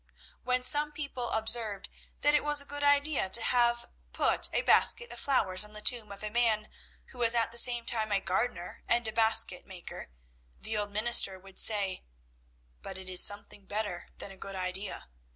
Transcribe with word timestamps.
When 0.43 0.63
some 0.63 0.91
people 0.91 1.29
observed 1.29 1.87
that 2.21 2.33
it 2.33 2.43
was 2.43 2.59
a 2.59 2.65
good 2.65 2.83
idea 2.83 3.29
to 3.29 3.41
have 3.43 3.87
put 4.13 4.49
a 4.51 4.63
basket 4.63 5.11
of 5.11 5.19
flowers 5.19 5.63
on 5.63 5.73
the 5.73 5.81
tomb 5.81 6.11
of 6.11 6.23
a 6.23 6.31
man 6.31 6.69
who 7.09 7.19
was 7.19 7.35
at 7.35 7.51
the 7.51 7.57
same 7.59 7.85
time 7.85 8.11
a 8.11 8.19
gardener 8.19 8.81
and 8.87 9.07
a 9.07 9.11
basket 9.13 9.67
maker, 9.67 10.09
the 10.59 10.75
old 10.75 10.91
minister 10.91 11.37
would 11.37 11.59
say 11.59 12.03
"But 12.81 12.97
it 12.97 13.09
is 13.09 13.23
something 13.23 13.67
better 13.67 14.07
than 14.17 14.31
a 14.31 14.37
good 14.37 14.55
idea. 14.55 15.07